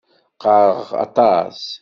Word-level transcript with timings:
Qqareɣ 0.35 0.89
aṭas. 1.05 1.61